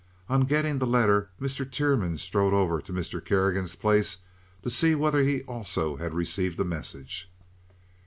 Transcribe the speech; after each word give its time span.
On 0.27 0.45
getting 0.45 0.79
the 0.79 0.87
letter 0.87 1.29
Mr. 1.39 1.71
Tiernan 1.71 2.17
strolled 2.17 2.55
over 2.55 2.81
to 2.81 2.91
Mr. 2.91 3.23
Kerrigan's 3.23 3.75
place 3.75 4.17
to 4.63 4.71
see 4.71 4.95
whether 4.95 5.19
he 5.19 5.43
also 5.43 5.97
had 5.97 6.15
received 6.15 6.59
a 6.59 6.65
message. 6.65 7.31